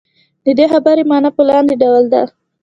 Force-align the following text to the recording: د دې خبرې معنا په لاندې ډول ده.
د 0.45 0.47
دې 0.57 0.65
خبرې 0.73 1.03
معنا 1.09 1.29
په 1.35 1.41
لاندې 1.49 1.73
ډول 1.81 2.03
ده. 2.13 2.23